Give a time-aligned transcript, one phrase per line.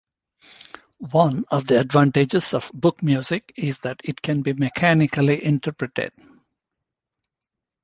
[1.11, 6.11] One of the advantages of book music is that it can be mechanically interpreted.